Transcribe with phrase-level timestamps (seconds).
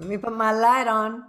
[0.00, 1.22] Let me put my light on.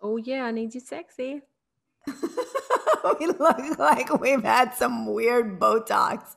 [0.00, 1.42] Oh yeah, I need you sexy.
[2.06, 6.36] we look like we've had some weird Botox.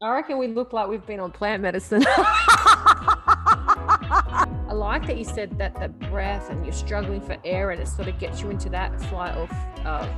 [0.00, 2.04] I reckon we look like we've been on plant medicine.
[2.08, 7.88] I like that you said that the breath and you're struggling for air and it
[7.88, 9.48] sort of gets you into that flight or
[9.84, 10.08] uh,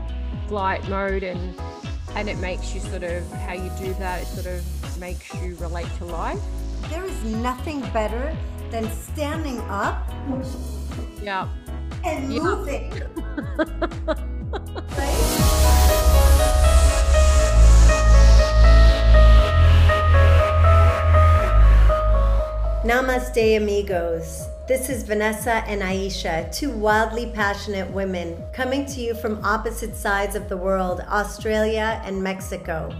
[0.48, 1.59] flight mode and
[2.14, 4.21] and it makes you sort of how you do that.
[4.21, 4.62] It sort of
[5.00, 6.43] makes you relate to life.
[6.91, 8.37] There is nothing better
[8.73, 10.09] than standing up.
[11.22, 11.46] Yeah.
[12.04, 12.40] And yeah.
[12.40, 12.90] moving.
[13.58, 15.43] right?
[22.82, 24.49] Namaste, amigos.
[24.66, 30.35] This is Vanessa and Aisha, two wildly passionate women coming to you from opposite sides
[30.35, 32.91] of the world, Australia and Mexico.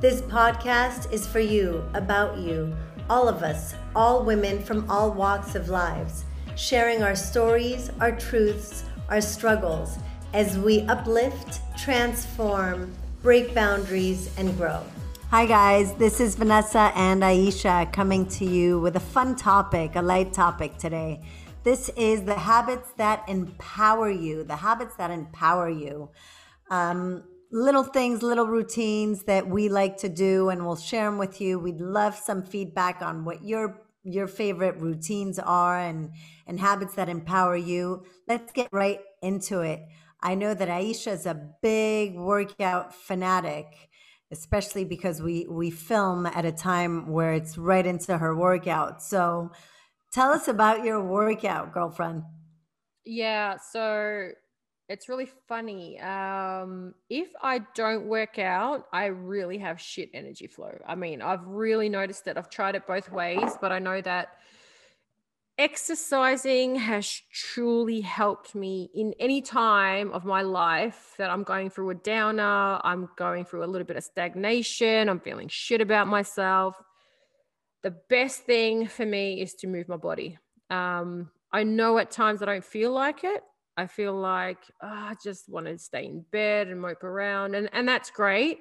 [0.00, 2.74] This podcast is for you, about you,
[3.10, 6.24] all of us, all women from all walks of lives,
[6.54, 9.98] sharing our stories, our truths, our struggles
[10.32, 14.80] as we uplift, transform, break boundaries, and grow.
[15.30, 15.92] Hi, guys.
[15.94, 20.78] This is Vanessa and Aisha coming to you with a fun topic, a light topic
[20.78, 21.20] today.
[21.64, 26.10] This is the habits that empower you, the habits that empower you.
[26.70, 31.40] Um, little things, little routines that we like to do, and we'll share them with
[31.40, 31.58] you.
[31.58, 36.10] We'd love some feedback on what your your favorite routines are and
[36.46, 38.04] and habits that empower you.
[38.26, 39.80] Let's get right into it.
[40.22, 43.90] I know that Aisha is a big workout fanatic
[44.30, 49.02] especially because we we film at a time where it's right into her workout.
[49.02, 49.50] So
[50.12, 52.22] tell us about your workout, girlfriend.
[53.04, 54.30] Yeah, so
[54.90, 56.00] it's really funny.
[56.00, 60.76] Um, if I don't work out, I really have shit energy flow.
[60.84, 62.36] I mean, I've really noticed that.
[62.36, 64.30] I've tried it both ways, but I know that
[65.58, 71.90] exercising has truly helped me in any time of my life that I'm going through
[71.90, 76.74] a downer, I'm going through a little bit of stagnation, I'm feeling shit about myself.
[77.82, 80.36] The best thing for me is to move my body.
[80.68, 83.44] Um, I know at times I don't feel like it.
[83.80, 87.68] I feel like oh, I just want to stay in bed and mope around, and,
[87.72, 88.58] and that's great.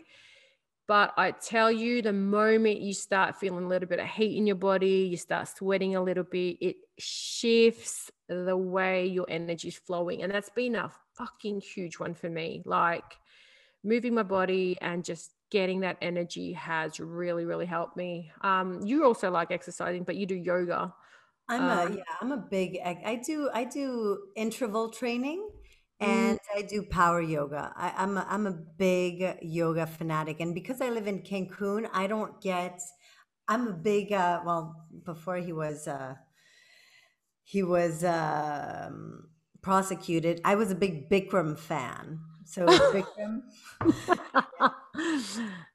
[0.87, 4.47] But I tell you, the moment you start feeling a little bit of heat in
[4.47, 9.77] your body, you start sweating a little bit, it shifts the way your energy is
[9.77, 10.23] flowing.
[10.23, 12.63] And that's been a fucking huge one for me.
[12.65, 13.03] Like
[13.83, 18.31] moving my body and just getting that energy has really, really helped me.
[18.41, 20.91] Um, you also like exercising, but you do yoga.
[21.49, 25.49] I'm um, a yeah, I'm a big I do I do interval training
[25.99, 26.57] and mm.
[26.57, 27.73] I do power yoga.
[27.75, 32.07] I, am a, I'm a big yoga fanatic, and because I live in Cancun, I
[32.07, 32.79] don't get.
[33.47, 36.15] I'm a big uh, well before he was uh,
[37.43, 39.29] he was um,
[39.61, 40.39] prosecuted.
[40.45, 42.19] I was a big Bikram fan.
[42.45, 43.41] So Bikram.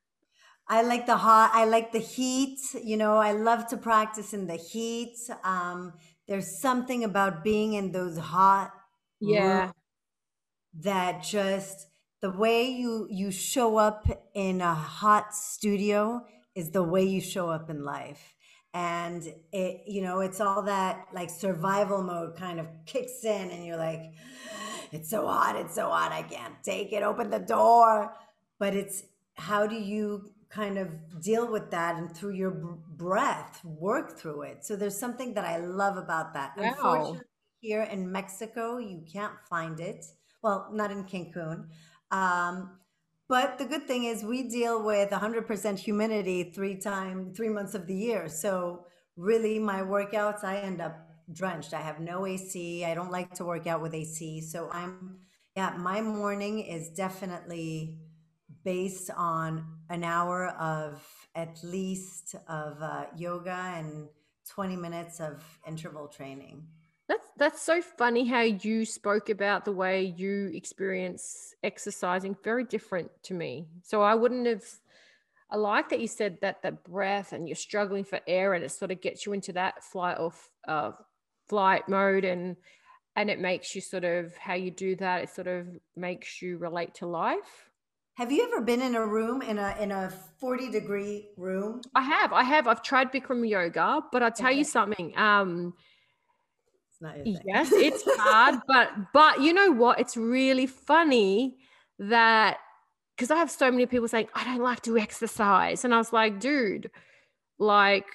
[0.67, 1.51] I like the hot.
[1.53, 2.59] I like the heat.
[2.83, 5.17] You know, I love to practice in the heat.
[5.43, 5.93] Um,
[6.27, 8.73] there's something about being in those hot
[9.21, 9.71] yeah
[10.81, 11.87] that just
[12.21, 16.25] the way you you show up in a hot studio
[16.55, 18.35] is the way you show up in life
[18.73, 23.65] and it you know it's all that like survival mode kind of kicks in and
[23.65, 24.13] you're like
[24.91, 28.13] it's so hot it's so hot i can't take it open the door
[28.59, 29.05] but it's
[29.35, 30.25] how do you
[30.55, 30.89] kind of
[31.21, 32.53] deal with that and through your
[33.05, 36.65] breath work through it so there's something that i love about that wow.
[36.69, 37.21] unfortunately
[37.61, 40.05] here in mexico you can't find it
[40.45, 41.69] well, not in Cancun.
[42.11, 42.79] Um,
[43.29, 47.87] but the good thing is we deal with 100% humidity three times, three months of
[47.87, 48.29] the year.
[48.29, 48.85] So
[49.17, 51.73] really my workouts, I end up drenched.
[51.73, 52.85] I have no AC.
[52.85, 54.43] I don't like to work out with AC.
[54.43, 55.17] So I'm,
[55.57, 57.97] yeah, my morning is definitely
[58.65, 64.09] based on an hour of at least of uh, yoga and
[64.49, 66.65] 20 minutes of interval training.
[67.07, 73.11] That's that's so funny how you spoke about the way you experience exercising very different
[73.25, 73.67] to me.
[73.83, 74.65] So I wouldn't have
[75.51, 78.71] I like that you said that the breath and you're struggling for air and it
[78.71, 80.33] sort of gets you into that flight or
[80.67, 80.93] uh,
[81.49, 82.57] flight mode and
[83.17, 86.57] and it makes you sort of how you do that it sort of makes you
[86.57, 87.71] relate to life.
[88.15, 91.83] Have you ever been in a room in a in a 40 degree room?
[91.95, 92.33] I have.
[92.33, 92.69] I have.
[92.69, 94.59] I've tried Bikram yoga, but I'll tell okay.
[94.59, 95.17] you something.
[95.19, 95.75] Um
[97.01, 101.57] not yes it's hard but but you know what it's really funny
[101.99, 102.59] that
[103.15, 106.13] because i have so many people saying i don't like to exercise and i was
[106.13, 106.91] like dude
[107.59, 108.07] like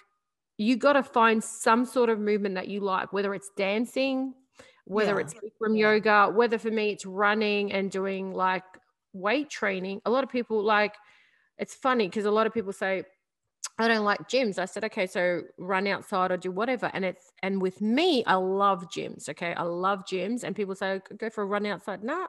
[0.57, 4.33] you got to find some sort of movement that you like whether it's dancing
[4.85, 5.21] whether Yeah.
[5.21, 8.63] it's from yoga, whether for me it's running and doing like
[9.13, 10.01] weight training.
[10.05, 10.95] A lot of people like
[11.57, 13.03] it's funny because a lot of people say,
[13.77, 14.57] I don't like gyms.
[14.59, 16.89] I said, okay, so run outside or do whatever.
[16.93, 19.29] And it's and with me, I love gyms.
[19.29, 19.53] Okay.
[19.53, 20.43] I love gyms.
[20.43, 22.03] And people say, go for a run outside.
[22.03, 22.27] Nah,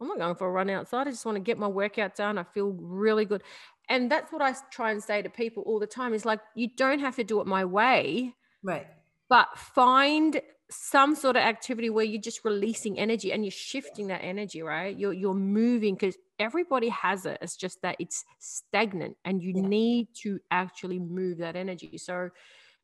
[0.00, 1.06] I'm not going for a run outside.
[1.06, 2.38] I just want to get my workout done.
[2.38, 3.42] I feel really good.
[3.88, 6.68] And that's what I try and say to people all the time is like, you
[6.76, 8.86] don't have to do it my way, Right.
[9.28, 14.22] but find some sort of activity where you're just releasing energy and you're shifting that
[14.22, 14.96] energy, right?
[14.96, 17.38] You're you're moving because everybody has it.
[17.42, 19.62] It's just that it's stagnant and you Yeah.
[19.62, 21.98] need to actually move that energy.
[21.98, 22.30] So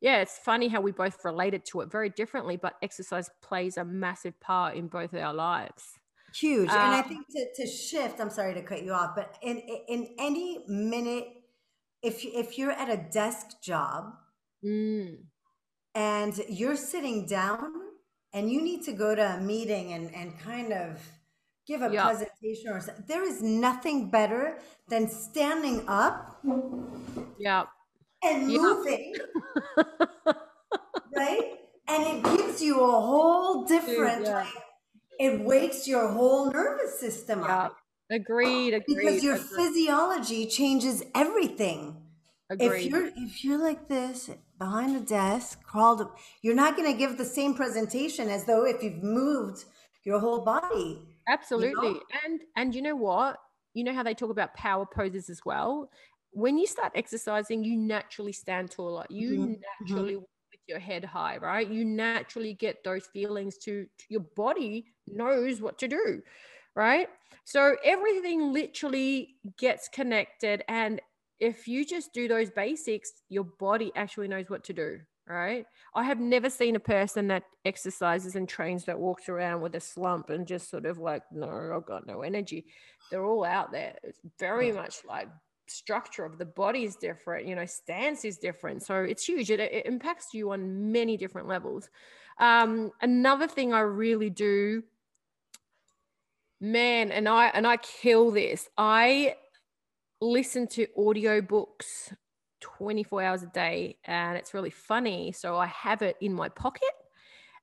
[0.00, 3.84] yeah, it's funny how we both related to it very differently, but exercise plays a
[3.84, 5.98] massive part in both of our lives.
[6.34, 6.74] Huge.
[6.76, 9.58] and I Um, think to, to shift, I'm sorry to cut you off, but in
[9.58, 11.28] in any minute,
[12.02, 14.14] if you- if you're at a desk job
[14.62, 15.28] Mm,
[15.96, 17.72] and you're sitting down
[18.34, 21.00] and you need to go to a meeting and, and kind of
[21.66, 22.04] give a Yeah.
[22.04, 24.58] presentation or something, there is nothing better
[24.88, 26.40] than standing up
[27.38, 27.64] yeah.
[28.22, 28.58] and Yeah.
[28.60, 29.14] moving,
[31.16, 31.52] right?
[31.88, 34.34] And it gives you a whole different, yeah.
[34.42, 34.54] like,
[35.18, 37.76] it wakes your whole nervous system up
[38.10, 38.74] Agreed.
[38.74, 38.84] Agreed.
[38.86, 41.96] because your agreed, physiology changes everything.
[42.58, 44.28] If you're if you're like this
[44.58, 48.64] behind the desk, crawled up, you're not going to give the same presentation as though
[48.66, 49.64] if you've moved
[50.04, 51.16] your whole body.
[51.28, 52.02] Absolutely.
[52.24, 53.38] And and you know what?
[53.74, 55.90] You know how they talk about power poses as well?
[56.30, 59.06] When you start exercising, you naturally stand taller.
[59.10, 59.56] You Mhm,
[59.88, 61.66] naturally walk with your head high, right?
[61.68, 66.22] You naturally get those feelings to, to your body knows what to do,
[66.74, 67.08] right?
[67.44, 71.00] So everything literally gets connected and
[71.40, 75.66] if you just do those basics, your body actually knows what to do, right?
[75.94, 79.80] I have never seen a person that exercises and trains that walks around with a
[79.80, 82.66] slump and just sort of like, no, I've got no energy.
[83.10, 83.96] They're all out there.
[84.02, 85.28] It's very much like
[85.68, 88.82] structure of the body is different, you know, stance is different.
[88.82, 89.50] So it's huge.
[89.50, 91.90] It, it impacts you on many different levels.
[92.38, 94.82] Um, another thing I really do,
[96.60, 98.68] man, and I and I kill this.
[98.76, 99.36] I
[100.20, 102.14] listen to audiobooks
[102.60, 106.88] 24 hours a day and it's really funny so i have it in my pocket.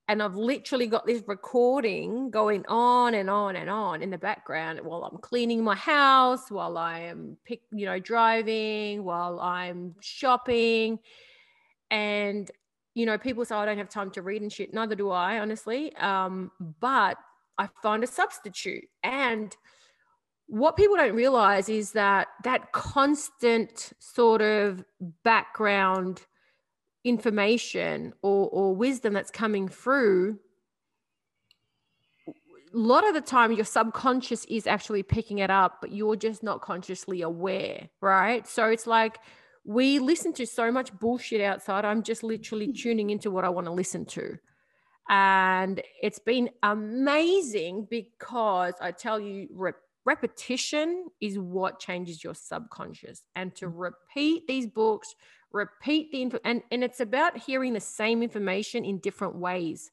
[0.10, 4.82] And i've literally got this recording going on and on and on in the background
[4.84, 11.00] while i'm cleaning my house while i am pick you know driving while i'm shopping.
[11.90, 12.52] And
[12.94, 14.74] you know people say "Oh, i don't have time to read and shit.
[14.74, 15.96] Neither do i honestly.
[15.96, 17.18] Um, but
[17.58, 18.86] i find a substitute.
[19.04, 19.56] And
[20.48, 24.84] what people don't realize is that that constant sort of
[25.24, 26.22] background
[27.04, 30.40] information or, or wisdom that's coming through
[32.28, 36.44] a lot of the time your subconscious is actually picking it up but you're just
[36.44, 38.48] not consciously aware right?
[38.48, 39.20] So it's like
[39.66, 42.78] we listen to so much bullshit outside i'm just literally mm.
[42.78, 44.38] tuning into what i want to listen to.
[45.10, 53.24] And it's been amazing because i tell you rep- repetition is what changes your subconscious.
[53.36, 55.16] And to repeat these books
[55.52, 59.92] repeat the info and, and it's about hearing the same information in different ways.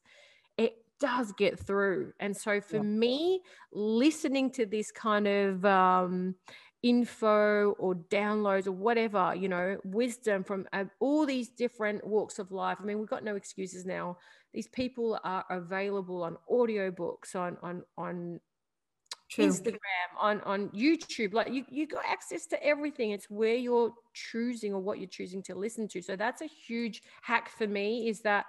[0.57, 2.13] It does get through.
[2.19, 2.83] And so for Yeah.
[2.83, 6.35] me listening to this kind of um,
[6.83, 12.51] info or downloads or whatever you know wisdom from uh, all these different walks of
[12.51, 14.17] life i mean we've got no excuses now.
[14.53, 18.39] These people are available on audiobooks on on on
[19.31, 19.47] True.
[19.47, 19.79] Instagram,
[20.19, 21.33] on on YouTube.
[21.33, 23.11] Like you, you got access to everything.
[23.11, 26.01] It's where you're choosing or what you're choosing to listen to.
[26.01, 28.09] So that's a huge hack for me.
[28.09, 28.45] Is that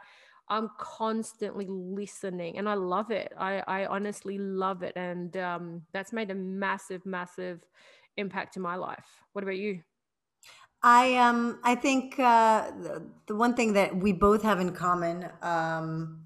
[0.49, 3.33] I'm constantly listening, and I love it.
[3.39, 7.65] I I honestly love it, and um, that's made a massive, massive
[8.17, 9.07] impact in my life.
[9.33, 9.83] What about you?
[10.83, 15.29] I um I think uh, the, the one thing that we both have in common
[15.43, 16.23] um,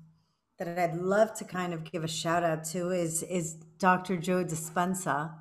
[0.59, 4.17] that I'd love to kind of give a shout out to is is Dr.
[4.17, 5.35] Joe Dispenza,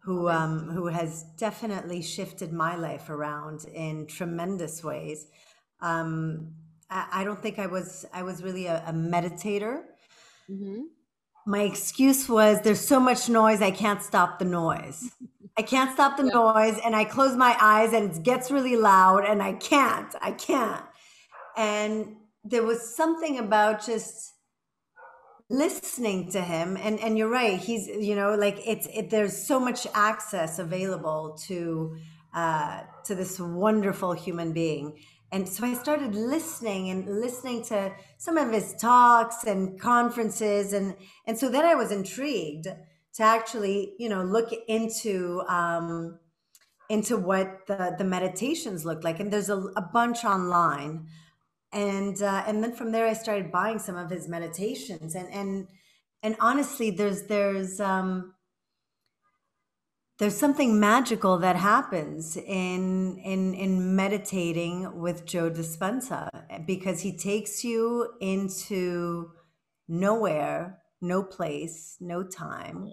[0.00, 5.26] who um, who has definitely shifted my life around in tremendous ways.
[5.80, 6.52] Um,
[6.90, 9.82] I, I don't think I was I was really a, a meditator.
[10.50, 10.82] Mm-hmm.
[11.46, 15.10] My excuse was there's so much noise I can't stop the noise.
[15.58, 16.34] I can't stop the Yeah.
[16.34, 20.14] noise and I close my eyes and it gets really loud and I can't.
[20.22, 20.84] I can't.
[21.56, 24.32] And there was something about just
[25.50, 26.78] listening to him.
[26.80, 31.36] And and you're right he's you know like it's it, there's so much access available
[31.48, 31.96] to
[32.32, 34.98] uh to this wonderful human being.
[35.32, 40.96] And so I started listening and listening to some of his talks and conferences, and
[41.26, 42.66] and so then I was intrigued
[43.14, 46.18] to actually, you know, look into um,
[46.88, 51.06] into what the the meditations looked like, and there's a, a bunch online,
[51.72, 55.68] and uh, and then from there I started buying some of his meditations, and and
[56.22, 58.34] and honestly, there's there's um,
[60.18, 66.28] there's something magical that happens in in in meditating with Joe Dispenza
[66.66, 69.30] because he takes you into
[69.88, 72.88] nowhere, no place, no time,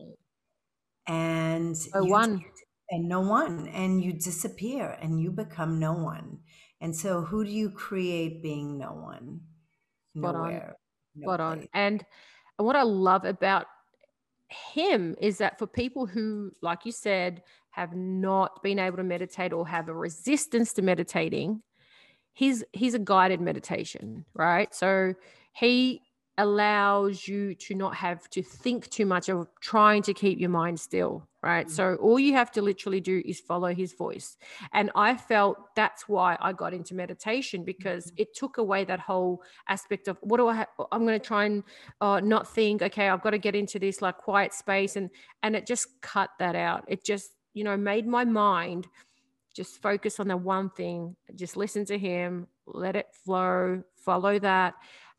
[1.08, 2.46] and no one.
[2.90, 6.40] and no one, and you disappear and you become no one.
[6.82, 9.42] And so, who do you create being no one?
[10.16, 10.76] Spot Nowhere.
[11.16, 11.22] On.
[11.22, 11.64] No Spot place.
[11.64, 11.68] on.
[11.74, 12.06] And
[12.58, 13.66] what I love about
[14.50, 19.54] him is that for people who, like you said, have not been able to meditate
[19.54, 21.62] or have a resistance to meditating,
[22.34, 24.74] he's he's a guided meditation, right?
[24.74, 25.14] So
[25.54, 26.02] he
[26.38, 30.80] allows you to not have to think too much of trying to keep your mind
[30.80, 31.76] still right mm-hmm.
[31.76, 34.38] so all you have to literally do is follow his voice
[34.74, 38.22] and i felt that's why i got into meditation because mm-hmm.
[38.22, 41.46] it took away that whole aspect of what do i have i'm going to try
[41.46, 41.64] and
[42.02, 45.10] uh, not think okay i've got to get into this like quiet space and
[45.44, 48.88] and it just cut that out it just you know made my mind
[49.56, 54.76] just focus on the one thing just listen to him let it flow follow that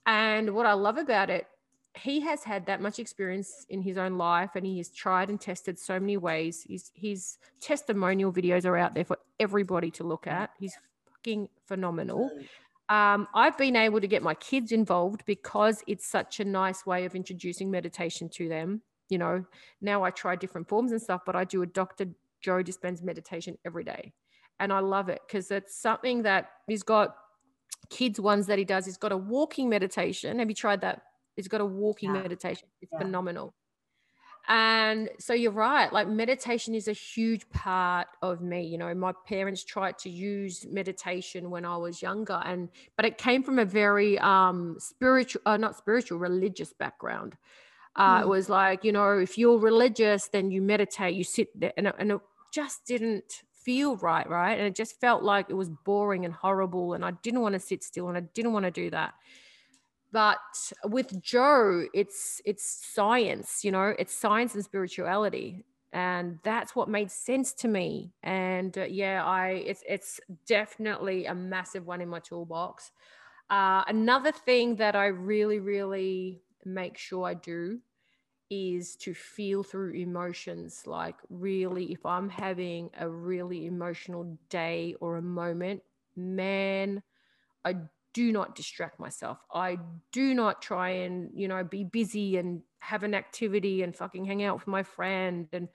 [0.08, 1.46] and what I love about it,
[1.94, 5.38] he has had that much experience in his own life and he has tried and
[5.38, 6.64] tested so many ways.
[6.66, 10.50] His, his testimonial videos are out there for everybody to look at.
[10.58, 10.74] He's
[11.10, 12.30] fucking phenomenal.
[12.88, 17.04] Um, I've been able to get my kids involved because it's such a nice way
[17.04, 18.80] of introducing meditation to them.
[19.10, 19.44] You know,
[19.82, 22.06] now I try different forms and stuff, but I do a Dr.
[22.40, 24.12] Joe Dispenza meditation every day.
[24.58, 27.14] And I love it because it's something that he's got
[27.90, 28.84] kids ones that he does.
[28.86, 30.38] He's got a walking meditation.
[30.38, 31.02] Have you tried that?
[31.36, 32.22] He's got a walking yeah.
[32.22, 32.68] meditation.
[32.80, 32.98] It's yeah.
[32.98, 33.54] phenomenal.
[34.50, 38.66] And so you're right, like meditation is a huge part of me.
[38.66, 43.18] You know, my parents tried to use meditation when I was younger, and but it
[43.18, 47.36] came from a very um spiritual, uh, not spiritual, religious background.
[47.94, 48.22] Uh, mm.
[48.22, 51.92] It was like, you know, if you're religious, then you meditate, you sit there, and
[51.98, 52.20] and it
[52.50, 54.56] just didn't feel right, right?
[54.56, 56.94] And it just felt like it was boring and horrible.
[56.94, 59.12] And I didn't want to sit still and I didn't want to do that.
[60.10, 60.38] But
[60.86, 65.66] with Joe, it's it's science, you know, it's science and spirituality.
[65.92, 68.14] And that's what made sense to me.
[68.22, 72.90] And uh, yeah, I it's it's definitely a massive one in my toolbox.
[73.50, 77.80] Uh, another thing that I really, really make sure I do
[78.50, 80.82] is to feel through emotions.
[80.86, 85.82] Like, really, if I'm having a really emotional day or a moment,
[86.16, 87.02] man,
[87.64, 87.76] I
[88.14, 89.38] do not distract myself.
[89.52, 89.78] I
[90.12, 94.42] do not try and, you know, be busy and have an activity and fucking hang
[94.42, 95.46] out with my friend.
[95.52, 95.68] And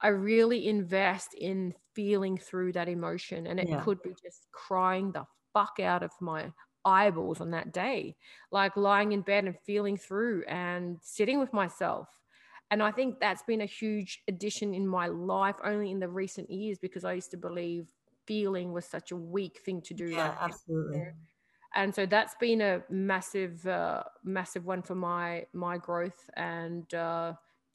[0.00, 3.46] I really invest in feeling through that emotion.
[3.46, 3.80] And it yeah.
[3.80, 6.52] could be just crying the fuck out of my
[6.84, 8.16] eyeballs on that day,
[8.50, 12.08] like lying in bed and feeling through and sitting with myself.
[12.70, 16.50] And I think that's been a huge addition in my life only in the recent
[16.50, 17.88] years because I used to believe
[18.26, 20.14] feeling was such a weak thing to do.
[20.16, 21.12] Yeah, like, absolutely.
[21.74, 27.34] And so that's been a massive, uh, massive one for my my growth and uh,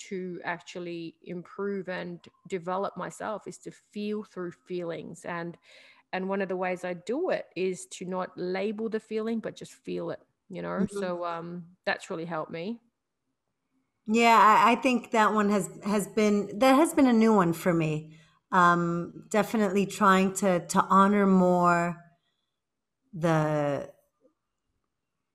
[0.10, 5.58] to actually improve and develop myself is to feel through feelings and
[6.14, 9.56] and one of the ways I do it is to not label the feeling, but
[9.56, 10.70] just feel it, you know?
[10.70, 11.00] Mm-hmm.
[11.00, 12.80] So um, that's really helped me.
[14.08, 17.52] Yeah, I, I, think that one has, has been, that has been a new one
[17.52, 18.14] for me.
[18.54, 21.98] Um, definitely trying to, to honor more
[23.14, 23.90] the,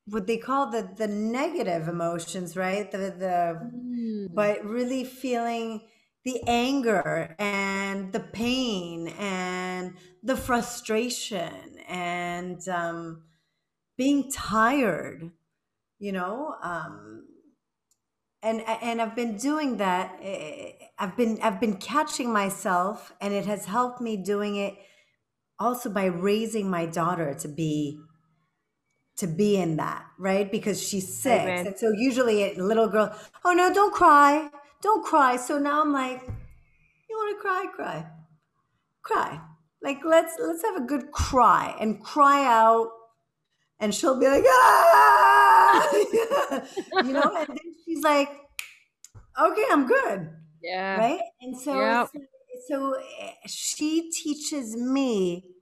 [0.07, 2.91] what they call the, the negative emotions, right?
[2.91, 4.35] The, the, mm.
[4.35, 5.83] but really feeling,
[6.25, 13.23] the anger and the pain and the frustration and um,
[13.97, 15.31] being tired,
[15.99, 16.55] you know.
[16.62, 17.26] Um,
[18.43, 20.19] and and I've been doing that.
[20.23, 24.75] Eh, I've been I've been catching myself, and it has helped me doing it
[25.59, 28.00] also by raising my daughter to be
[29.17, 31.67] to be in that right because she's six Amen.
[31.67, 33.14] and so usually a little girl
[33.45, 34.50] oh no don't cry
[34.83, 35.37] don't cry.
[35.37, 36.21] So now I'm like,
[37.09, 37.67] you want to cry?
[37.75, 38.07] Cry.
[39.03, 39.41] Cry.
[39.83, 42.91] Like let's let's have a good cry and cry out.
[43.81, 45.91] And she'll be like, ah,
[47.05, 48.29] you know, and then she's like,
[49.41, 50.31] okay, I'm good.
[50.62, 50.99] Yeah.
[50.99, 51.21] Right.
[51.41, 52.09] And so, yep.
[52.12, 52.21] so,
[52.69, 55.53] so eh, she teaches me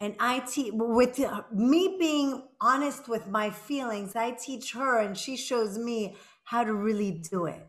[0.00, 1.20] and I teach with
[1.52, 4.16] me being honest with my feelings.
[4.16, 7.66] I teach her, and she shows me how to really do it.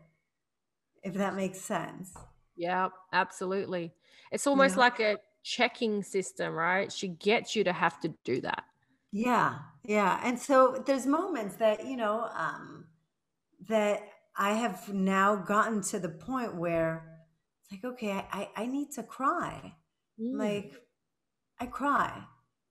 [1.02, 2.14] If that makes sense.
[2.56, 3.92] Yeah, absolutely.
[4.30, 6.92] It's almost like a checking system, right?
[6.92, 8.64] She gets you to have to do that.
[9.10, 10.20] Yeah, yeah.
[10.22, 12.86] And so there's moments that you know um,
[13.68, 14.00] that
[14.36, 17.04] I have now gotten to the point where
[17.62, 19.74] it's like, okay, I I, I need to cry.
[20.20, 20.38] Mm.
[20.38, 20.72] Like
[21.58, 22.22] I cry,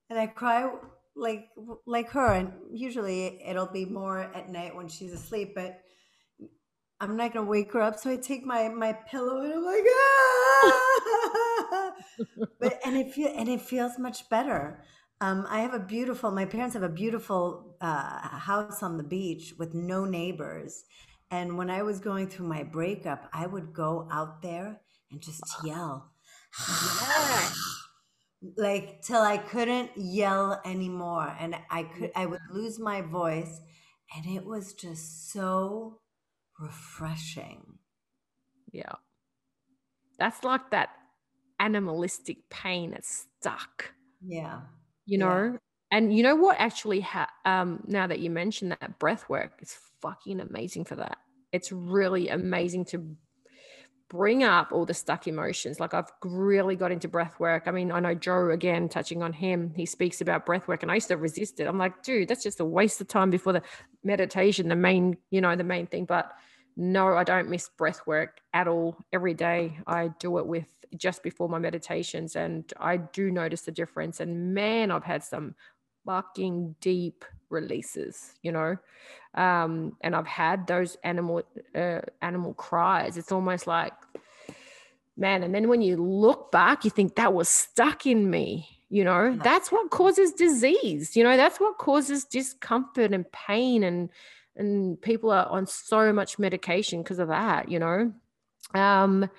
[0.09, 0.71] and I cry
[1.15, 1.49] like
[1.85, 5.81] like her, and usually it'll be more at night when she's asleep, but.
[7.01, 9.83] I'm not gonna wake her up, so I take my my pillow and I'm like,
[10.63, 11.91] ah!
[12.59, 14.83] but and it feel and it feels much better.
[15.19, 16.29] Um, I have a beautiful.
[16.29, 20.83] My parents have a beautiful uh, house on the beach with no neighbors,
[21.31, 24.79] and when I was going through my breakup, I would go out there
[25.11, 26.11] and just yell,
[28.57, 33.59] like till I couldn't yell anymore, and I could I would lose my voice,
[34.15, 36.00] and it was just so
[36.61, 37.79] refreshing.
[38.71, 38.93] Yeah.
[40.19, 40.89] That's like that
[41.59, 43.93] animalistic pain that's stuck.
[44.25, 44.61] Yeah.
[45.05, 45.51] You know?
[45.53, 45.57] Yeah.
[45.93, 49.77] And you know what actually ha- um now that you mentioned that breath work is
[50.01, 51.17] fucking amazing for that.
[51.51, 53.15] It's really amazing to
[54.09, 55.79] bring up all the stuck emotions.
[55.79, 57.63] Like I've really got into breath work.
[57.65, 60.91] I mean, I know Joe again, touching on him, he speaks about breath work and
[60.91, 61.67] I used to resist it.
[61.67, 63.61] I'm like, dude, that's just a waste of time before the
[64.03, 66.03] meditation, the main, you know, the main thing.
[66.03, 66.31] But
[66.75, 68.97] no, I don't miss breath work at all.
[69.11, 73.71] Every day I do it with just before my meditations and I do notice the
[73.71, 74.19] difference.
[74.19, 75.55] And man, I've had some
[76.05, 78.77] fucking deep releases, you know.
[79.35, 81.43] Um, and I've had those animal
[81.75, 83.17] uh, animal cries.
[83.17, 83.93] It's almost like
[85.17, 88.67] man, and then when you look back, you think that was stuck in me.
[88.89, 91.15] You know, that's what causes disease.
[91.15, 94.09] You know, that's what causes discomfort and pain and
[94.55, 98.11] and people are on so much medication because of that you know?
[98.73, 99.29] Um,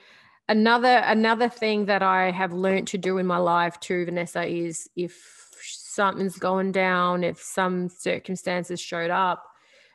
[0.49, 4.89] another another thing that i have learned to do in my life too vanessa is
[4.97, 9.45] if something's going down if some circumstances showed up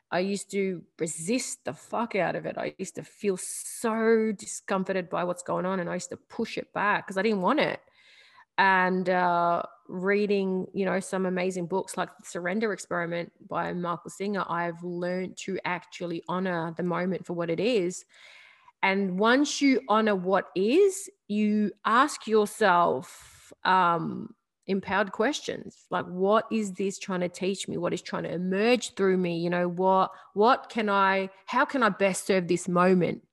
[0.09, 2.57] i used to resist the fuck out of it.
[2.57, 6.57] I used to feel so discomforted by what's going on and i used to push
[6.57, 7.81] it back because i didn't want it
[8.57, 14.43] and uh, reading you know some amazing books like the surrender experiment by michael singer
[14.49, 18.05] i've learned to actually honor the moment for what it is.
[18.83, 24.33] And once you honor what is you ask yourself um,
[24.67, 27.77] empowered questions like what is this trying to teach me?
[27.77, 29.39] What is trying to emerge through me?
[29.39, 33.23] You know what what can i how can i best serve this moment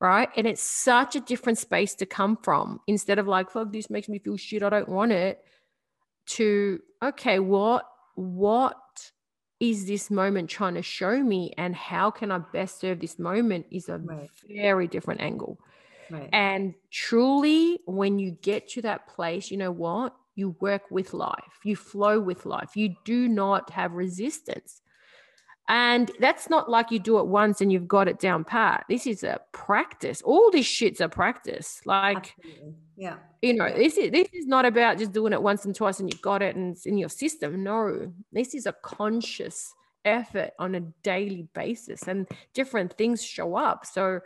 [0.00, 0.28] right?
[0.36, 4.08] And it's such a different space to come from instead of like, fuck, this makes
[4.08, 5.40] me feel shit, I don't want it,
[6.26, 7.84] to okay, what
[8.14, 8.76] what
[9.60, 13.66] is this moment trying to show me and how can I best serve this moment
[13.70, 14.30] is a right.
[14.48, 15.58] very different angle.
[16.10, 16.28] Right.
[16.32, 20.14] And truly, when you get to that place, you know what?
[20.36, 24.80] You work with life, you flow with life, you do not have resistance.
[25.68, 28.86] And that's not like you do it once and you've got it down pat.
[28.88, 30.22] This is a practice.
[30.22, 31.82] All this shit's a practice.
[31.84, 32.74] Like, Absolutely.
[32.96, 33.76] yeah, you know, yeah.
[33.76, 36.40] this is this is not about just doing it once and twice and you've got
[36.40, 37.62] it and it's in your system.
[37.62, 39.72] No, this is a conscious
[40.06, 43.84] effort on a daily basis, and different things show up.
[43.84, 44.20] So,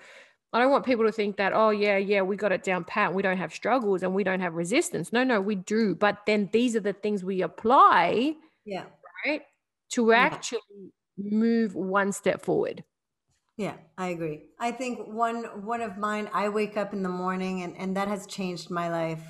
[0.53, 3.15] I don't want people to think that, oh, yeah, yeah, we got it down pat.
[3.15, 5.11] We don't have struggles and we don't have resistance.
[5.13, 5.95] No, no, we do.
[5.95, 8.35] But then these are the things we apply.
[8.67, 8.85] Yeah.
[9.25, 9.41] Right.
[9.93, 12.85] To actually move one step forward.
[13.57, 14.45] Yeah, I agree.
[14.59, 18.09] I think one one of mine, I wake up in the morning and, and that
[18.09, 19.25] has changed my life.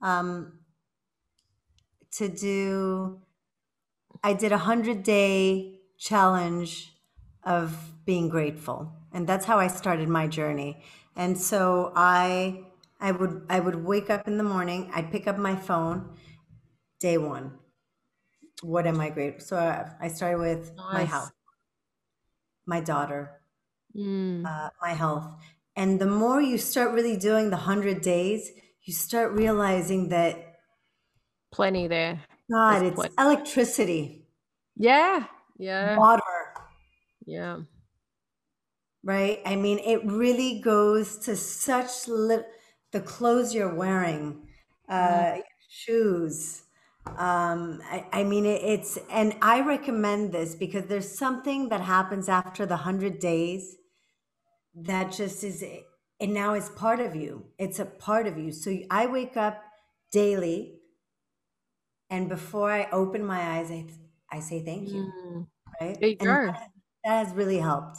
[0.00, 0.60] Um,
[2.12, 3.20] to do
[4.22, 6.94] I did a hundred day challenge
[7.42, 8.92] of being grateful.
[9.12, 10.82] And that's how I started my journey.
[11.16, 12.64] And so I
[13.00, 16.16] I would I would wake up in the morning, I'd pick up my phone,
[17.00, 17.58] day one
[18.64, 19.44] what am I grateful?
[19.44, 20.92] So I, I started with nice.
[20.92, 21.32] my health,
[22.66, 23.40] my daughter,
[23.96, 24.44] mm.
[24.44, 25.30] uh, my health.
[25.76, 28.50] And the more you start really doing the 100 days,
[28.82, 30.56] you start realizing that
[31.52, 32.22] plenty there.
[32.50, 33.14] God, There's it's plenty.
[33.18, 34.26] electricity.
[34.76, 35.24] Yeah.
[35.58, 35.96] Yeah.
[35.98, 36.22] Water.
[37.26, 37.60] Yeah.
[39.02, 39.40] Right?
[39.44, 44.48] I mean, it really goes to such the clothes you're wearing,
[44.88, 45.42] uh, mm.
[45.68, 46.63] shoes,
[47.06, 52.28] um, I, I mean, it, it's, and I recommend this because there's something that happens
[52.28, 53.76] after the 100 days
[54.74, 55.64] that just is,
[56.20, 57.46] and now it's part of you.
[57.58, 58.52] It's a part of you.
[58.52, 59.62] So I wake up
[60.10, 60.80] daily
[62.10, 63.86] and before I open my eyes, I
[64.30, 65.12] I say thank you.
[65.26, 65.46] Mm.
[65.80, 65.98] Right.
[65.98, 66.46] There you and go.
[66.46, 66.70] That,
[67.04, 67.98] that has really helped.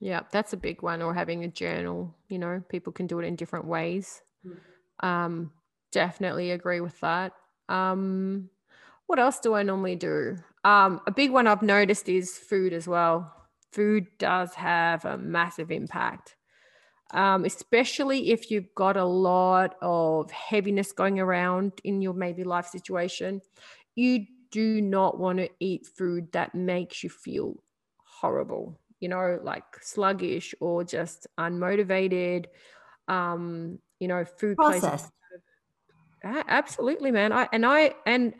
[0.00, 1.02] Yeah, that's a big one.
[1.02, 2.14] Or having a journal.
[2.28, 4.22] You know, people can do it in different ways.
[4.46, 5.06] Mm.
[5.06, 5.52] Um,
[5.94, 7.32] definitely agree with that.
[7.70, 8.50] Um,
[9.06, 10.36] what else do I normally do?
[10.64, 13.32] Um, a big one I've noticed is food as well.
[13.72, 16.36] Food does have a massive impact,
[17.12, 22.66] um, especially if you've got a lot of heaviness going around in your maybe life
[22.66, 23.42] situation.
[23.94, 27.56] You do not want to eat food that makes you feel
[28.04, 32.46] horrible, you know, like sluggish or just unmotivated.
[33.08, 35.10] Um, you know, food processed.
[36.24, 37.32] Absolutely, man.
[37.32, 38.34] I and I and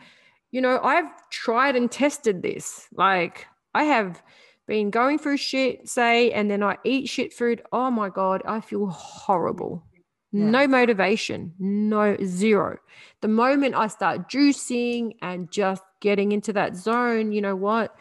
[0.50, 2.88] you know, I've tried and tested this.
[2.92, 4.22] Like I have
[4.66, 7.62] been going through shit, say, and then I eat shit food.
[7.72, 9.84] Oh my God, I feel horrible.
[10.32, 10.46] Yeah.
[10.46, 12.78] No motivation, no zero.
[13.20, 17.94] The moment I start juicing and just getting into that zone, you know what?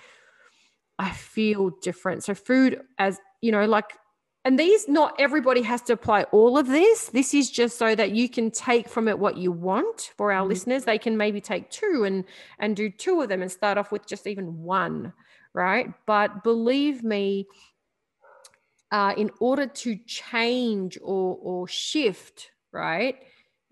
[0.97, 2.23] I feel different.
[2.23, 3.91] So, food, as you know, like
[4.45, 7.07] and these not everybody has to apply all of this.
[7.07, 10.41] This is just so that you can take from it what you want for our
[10.41, 10.49] mm-hmm.
[10.49, 10.83] listeners.
[10.83, 12.25] They can maybe take two and
[12.59, 15.13] and do two of them and start off with just even one
[15.53, 15.93] right?
[16.07, 17.47] But believe me
[18.91, 23.17] uh, in order to change or or shift right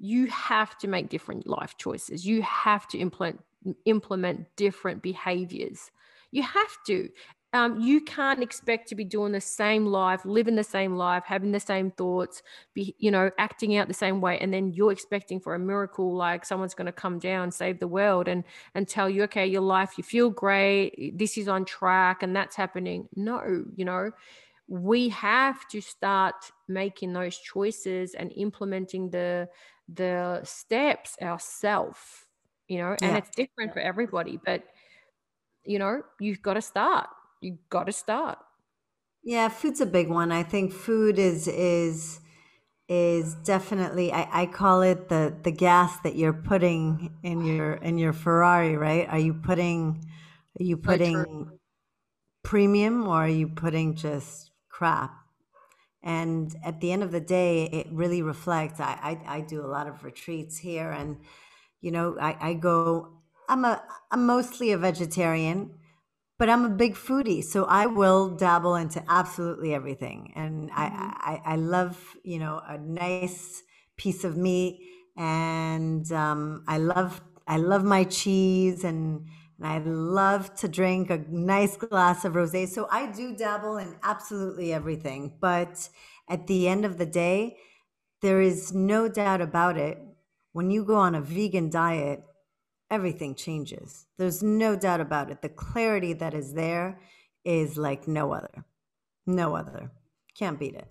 [0.03, 2.25] you have to make different life choices.
[2.25, 3.39] You have to implement
[3.85, 5.91] implement different behaviors.
[6.31, 7.09] You have to
[7.53, 11.51] um, you can't expect to be doing the same life, living the same life, having
[11.51, 12.41] the same thoughts,
[12.73, 16.15] be you know acting out the same way, and then you're expecting for a miracle,
[16.15, 19.61] like someone's going to come down, save the world, and and tell you, okay, your
[19.61, 23.09] life, you feel great, this is on track, and that's happening.
[23.17, 24.11] No, you know,
[24.69, 26.35] we have to start
[26.69, 29.49] making those choices and implementing the
[29.93, 31.99] the steps ourselves.
[32.69, 33.17] You know, and yeah.
[33.17, 34.63] it's different for everybody, but
[35.65, 37.09] you know, you've got to start
[37.41, 38.39] you got to start.
[39.23, 40.31] Yeah, food's a big one.
[40.31, 42.19] I think food is is
[42.87, 47.97] is definitely I, I call it the the gas that you're putting in your in
[47.97, 49.07] your Ferrari, right?
[49.09, 50.03] Are you putting
[50.59, 51.59] are you putting
[52.43, 55.13] premium or are you putting just crap?
[56.03, 58.79] And at the end of the day, it really reflects.
[58.79, 61.17] I, I, I do a lot of retreats here, and
[61.81, 63.17] you know, I, I go.
[63.49, 65.77] I'm a I'm mostly a vegetarian,
[66.41, 70.81] but I'm a big foodie, so I will dabble into absolutely everything, and mm-hmm.
[70.81, 73.61] I, I, I love you know a nice
[73.95, 74.79] piece of meat,
[75.15, 79.27] and um, I love I love my cheese, and,
[79.59, 82.67] and I love to drink a nice glass of rosé.
[82.67, 85.89] So I do dabble in absolutely everything, but
[86.27, 87.57] at the end of the day,
[88.23, 89.99] there is no doubt about it.
[90.53, 92.23] When you go on a vegan diet,
[92.91, 94.05] everything changes.
[94.17, 95.41] There's no doubt about it.
[95.41, 96.99] The clarity that is there
[97.45, 98.65] is like no other.
[99.25, 99.91] No other.
[100.37, 100.87] Can't beat it.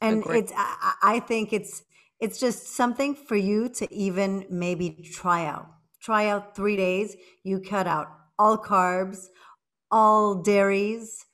[0.00, 0.38] And Agreed.
[0.44, 1.84] it's I, I think it's
[2.20, 5.68] it's just something for you to even maybe try out.
[6.02, 7.16] Try out 3 days.
[7.44, 9.26] You cut out all carbs,
[9.90, 11.24] all dairies,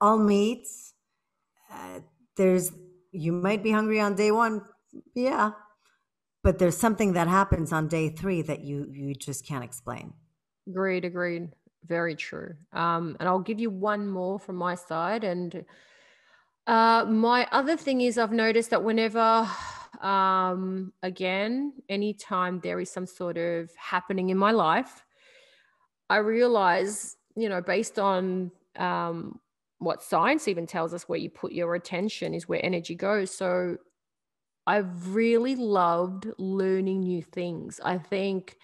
[0.00, 0.94] all meats.
[1.70, 2.00] Uh,
[2.36, 2.72] there's
[3.10, 4.62] you might be hungry on day 1.
[5.14, 5.52] Yeah,
[6.44, 10.12] but there's something that happens on day three that you you just can't explain.
[10.68, 11.48] Agreed agreed.
[11.86, 12.54] Very true.
[12.72, 15.24] Um, and i'll give you one more from my side.
[15.24, 15.64] And
[16.66, 19.48] uh, my other thing is i've noticed that whenever
[20.00, 25.04] um, again anytime there is some sort of happening in my life
[26.08, 29.38] i realize you know based on um,
[29.78, 33.30] what science even tells us where you put your attention is where energy goes.
[33.30, 33.76] So
[34.66, 37.80] I've really loved learning new things.
[37.84, 38.56] I think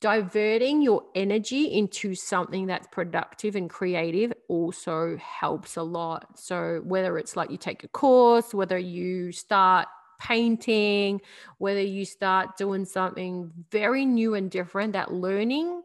[0.00, 6.38] diverting your energy into something that's productive and creative also helps a lot.
[6.38, 9.88] So, whether it's like you take a course, whether you start
[10.20, 11.20] painting,
[11.58, 15.82] whether you start doing something very new and different, that learning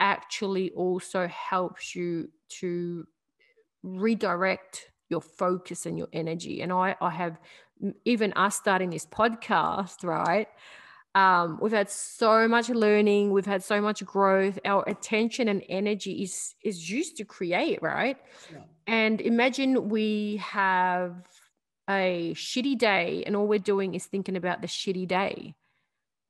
[0.00, 3.06] actually also helps you to
[3.82, 6.62] redirect your focus and your energy.
[6.62, 7.38] And I, I have
[8.04, 10.48] even us starting this podcast, right?
[11.14, 14.58] Um, we've had so much learning, we've had so much growth.
[14.64, 18.16] Our attention and energy is is used to create, right?
[18.52, 18.58] Yeah.
[18.86, 21.16] And imagine we have
[21.88, 25.54] a shitty day, and all we're doing is thinking about the shitty day.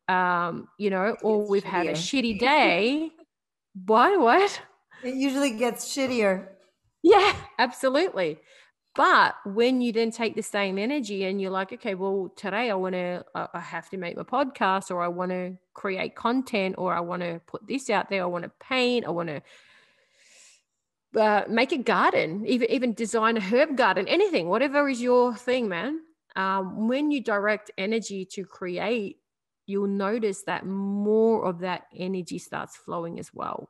[0.09, 1.67] Um, you know, or we've shittier.
[1.67, 3.11] had a shitty day.
[3.87, 4.19] what?
[4.19, 4.63] What?
[5.05, 6.49] It usually gets shittier.
[7.03, 8.39] Yeah, absolutely.
[8.95, 12.75] But when you then take the same energy and you're like, okay, well, today I
[12.75, 16.93] want to, I have to make my podcast or I want to create content or
[16.93, 19.43] I want to put this out there, I want to paint, I want to
[21.21, 25.69] uh, make a garden, even even design a herb garden, anything, whatever is your thing,
[25.69, 26.01] man.
[26.37, 29.19] Um, when you direct energy to create,
[29.67, 33.69] you'll notice that more of that energy starts flowing as well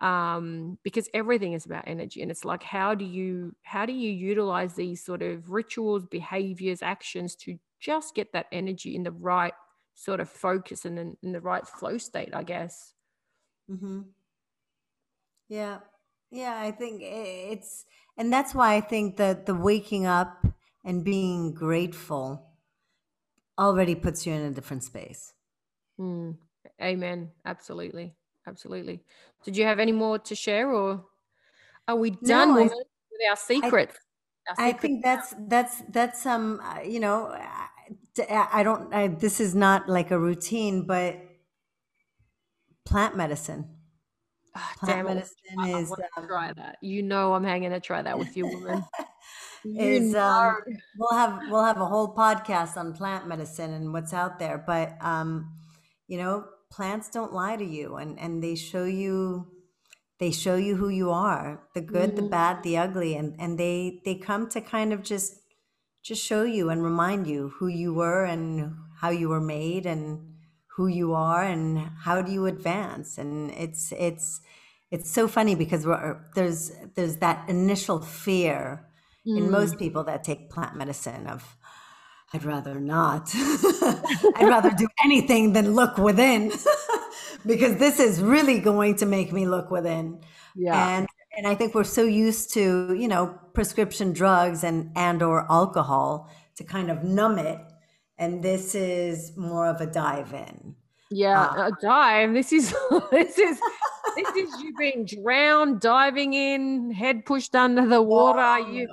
[0.00, 4.10] um, because everything is about energy and it's like how do you how do you
[4.10, 9.52] utilize these sort of rituals behaviors actions to just get that energy in the right
[9.94, 12.94] sort of focus and in, in the right flow state i guess?
[13.70, 14.00] Mm-hmm.
[15.48, 15.78] yeah.
[16.30, 17.84] Yeah i think it's
[18.18, 20.44] and that's why i think that the waking up
[20.84, 22.50] and being grateful
[23.56, 25.32] already puts you in a different space.
[25.98, 26.36] Mm.
[26.82, 27.30] amen.
[27.46, 29.02] Absolutely absolutely.
[29.44, 31.04] Did you have any more to share, or
[31.88, 32.72] are we done no, with
[33.28, 33.90] our secret?
[34.58, 37.34] I, I think that's that's that's um uh, you know
[38.28, 41.20] I don't I, this is not like a routine, but
[42.84, 43.68] plant medicine.
[44.56, 45.92] Oh, plant medicine I, is.
[45.92, 46.78] I um, try that.
[46.80, 48.84] You know, I'm hanging to try that with you, woman.
[49.64, 50.56] is um,
[50.98, 54.96] we'll have we'll have a whole podcast on plant medicine and what's out there, but
[55.00, 55.52] um,
[56.06, 56.44] you know,
[56.74, 59.46] plants don't lie to you and and they show you
[60.18, 62.24] they show you who you are the good mm-hmm.
[62.24, 65.36] the bad the ugly and and they they come to kind of just
[66.02, 70.34] just show you and remind you who you were and how you were made and
[70.76, 74.40] who you are and how do you advance and it's it's
[74.90, 75.86] it's so funny because
[76.34, 78.84] there's there's that initial fear
[79.26, 79.38] mm.
[79.38, 81.56] in most people that take plant medicine of
[82.34, 83.30] I'd rather not.
[83.34, 86.52] I'd rather do anything than look within
[87.46, 90.20] because this is really going to make me look within.
[90.56, 90.98] Yeah.
[90.98, 95.50] And and I think we're so used to, you know, prescription drugs and and or
[95.50, 97.60] alcohol to kind of numb it
[98.18, 100.74] and this is more of a dive in.
[101.10, 102.32] Yeah, uh, a dive.
[102.32, 102.74] This is
[103.10, 103.60] this is
[104.16, 108.40] this is you being drowned, diving in, head pushed under the water.
[108.40, 108.88] Oh, you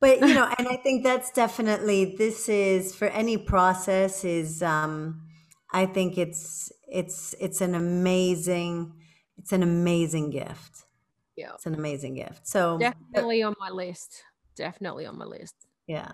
[0.00, 5.20] but you know and i think that's definitely this is for any process is um
[5.72, 8.92] i think it's it's it's an amazing
[9.40, 10.84] it's an amazing gift.
[11.34, 11.54] Yeah.
[11.54, 12.46] It's an amazing gift.
[12.46, 14.22] So definitely on my list.
[14.54, 15.54] Definitely on my list.
[15.86, 16.12] Yeah.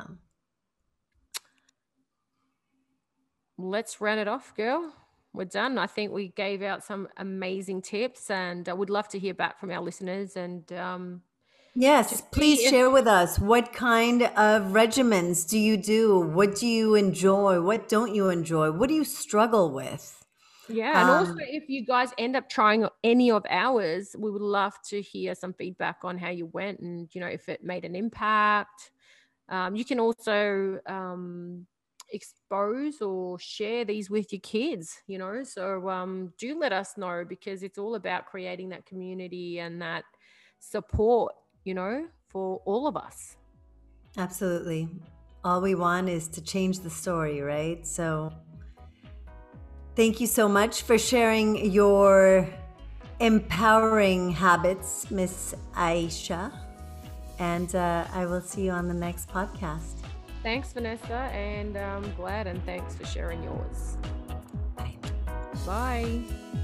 [3.59, 4.93] Let's run it off girl.
[5.33, 5.77] We're done.
[5.77, 9.59] I think we gave out some amazing tips and i would love to hear back
[9.59, 11.23] from our listeners and um
[11.79, 16.19] Yes, please share with us what kind of regimens do you do?
[16.21, 17.61] What do you enjoy?
[17.61, 18.71] What don't you enjoy?
[18.71, 20.25] What do you struggle with?
[20.71, 24.41] Yeah, and um, also if you guys end up trying any of ours, we would
[24.41, 27.85] love to hear some feedback on how you went and you know if it made
[27.85, 28.91] an impact.
[29.51, 31.67] Um, you can also um,
[32.11, 35.45] expose or share these with your kids, you know.
[35.45, 40.05] So um, do let us know because it's all about creating that community and that
[40.59, 41.35] support
[41.67, 43.37] you know, for all of us.
[44.17, 44.89] Absolutely.
[45.45, 47.87] All we want is to change the story, right?
[47.87, 48.33] So,
[49.95, 52.49] thank you so much for sharing your
[53.21, 56.53] empowering habits, Miss Aisha.
[57.39, 59.97] And uh, I will see you on the next podcast.
[60.43, 63.97] Thanks, Vanessa, and I'm glad and thanks for sharing yours.
[64.77, 64.95] Bye.
[65.67, 66.63] Bye.